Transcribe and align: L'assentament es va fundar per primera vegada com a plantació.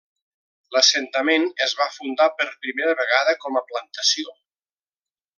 L'assentament 0.75 1.43
es 1.65 1.75
va 1.81 1.87
fundar 1.97 2.27
per 2.39 2.47
primera 2.63 2.95
vegada 3.01 3.35
com 3.43 3.59
a 3.61 3.63
plantació. 3.69 4.35